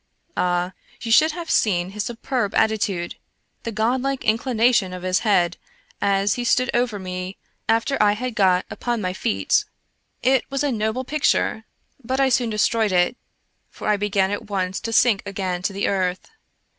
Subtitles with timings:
[0.35, 3.17] Ah, you should have seen his superb attitude,
[3.61, 5.57] the godlike in clination of his head
[6.01, 7.37] as he stood over me
[7.69, 9.65] after I had got lOI American Mystery Stories upon my feet!
[10.39, 11.65] It was a noble picture,
[12.03, 13.15] but I soon destroyed it,
[13.69, 16.31] for I began at once to sink again to the earth.